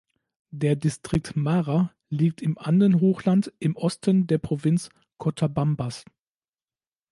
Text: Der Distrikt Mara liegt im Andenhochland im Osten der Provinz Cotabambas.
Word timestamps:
Der 0.49 0.75
Distrikt 0.75 1.35
Mara 1.35 1.93
liegt 2.09 2.41
im 2.41 2.57
Andenhochland 2.57 3.53
im 3.59 3.75
Osten 3.75 4.25
der 4.25 4.39
Provinz 4.39 4.89
Cotabambas. 5.19 6.05